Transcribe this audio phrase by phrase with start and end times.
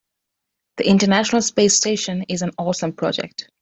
[0.77, 3.51] The international space station is an awesome project.